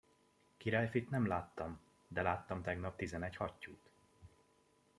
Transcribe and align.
Királyfit 0.57 1.09
nem 1.09 1.25
láttam, 1.27 1.79
de 2.07 2.21
láttam 2.21 2.61
tegnap 2.61 2.95
tizenegy 2.97 3.35
hattyút. 3.35 3.91